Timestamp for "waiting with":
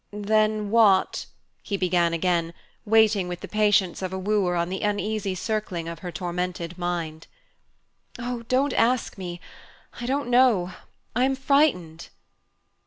2.85-3.41